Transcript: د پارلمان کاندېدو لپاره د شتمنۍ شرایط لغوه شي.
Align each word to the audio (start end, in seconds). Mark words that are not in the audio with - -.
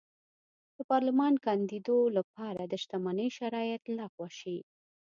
د 0.75 0.77
پارلمان 0.89 1.33
کاندېدو 1.45 1.97
لپاره 2.17 2.61
د 2.65 2.73
شتمنۍ 2.83 3.29
شرایط 3.37 3.83
لغوه 3.97 4.29
شي. 4.39 4.57